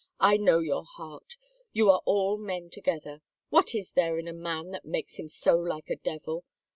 [0.19, 1.35] I know your heart,
[1.73, 3.21] you are all men together.
[3.49, 6.43] What is there in a man that makes him so like a devil